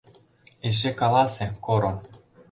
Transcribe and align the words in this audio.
Эше 0.69 0.91
каласе, 0.99 1.47
Коро... 1.65 1.91